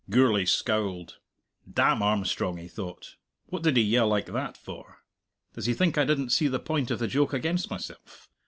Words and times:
Gourlay 0.09 0.45
scowled. 0.45 1.19
"Damn 1.71 2.01
Armstrong!" 2.01 2.57
he 2.57 2.67
thought, 2.67 3.17
"what 3.45 3.61
did 3.61 3.77
he 3.77 3.83
yell 3.83 4.07
like 4.07 4.25
that 4.25 4.57
for? 4.57 5.03
Does 5.53 5.67
he 5.67 5.75
think 5.75 5.95
I 5.95 6.05
didn't 6.05 6.31
see 6.31 6.47
the 6.47 6.59
point 6.59 6.89
of 6.89 6.97
the 6.97 7.07
joke 7.07 7.33
against 7.33 7.69
myself? 7.69 8.27